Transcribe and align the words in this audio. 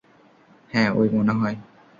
হ্যাঁ, 0.71 0.89
ওই 0.93 1.07
মনে 1.09 1.33
হয়। 1.33 1.57